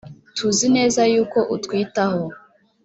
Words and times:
tuzi 0.35 0.67
neza 0.77 1.01
yuko 1.13 1.39
utwitaho. 1.55 2.23